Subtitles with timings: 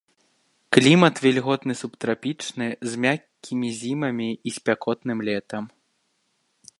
[0.75, 5.63] Клімат вільготны субтрапічны з мяккімі зімамі і спякотным летам.